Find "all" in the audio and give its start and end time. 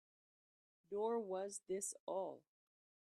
2.07-2.41